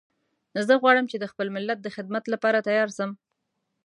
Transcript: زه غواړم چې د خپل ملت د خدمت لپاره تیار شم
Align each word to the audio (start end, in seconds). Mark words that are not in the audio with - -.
زه 0.67 0.73
غواړم 0.81 1.05
چې 1.11 1.17
د 1.19 1.25
خپل 1.31 1.47
ملت 1.55 1.79
د 1.81 1.87
خدمت 1.95 2.23
لپاره 2.33 2.65
تیار 2.67 2.89
شم 2.97 3.11